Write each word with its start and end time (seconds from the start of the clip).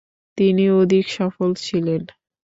তিনি 0.37 0.63
অধিক 0.81 1.05
সফল 1.17 1.49
ছিলেন। 1.65 2.01